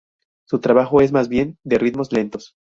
Su 0.47 0.57
trabajo 0.59 1.01
es 1.01 1.11
más 1.11 1.27
bien 1.29 1.59
de 1.63 1.77
ritmos 1.77 2.11
lentos. 2.11 2.55